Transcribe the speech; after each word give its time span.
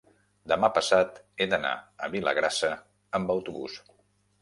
demà 0.53 0.69
passat 0.77 1.19
he 1.37 1.47
d'anar 1.53 1.75
a 1.77 2.11
Vilagrassa 2.17 2.75
amb 3.21 3.39
autobús. 3.39 3.83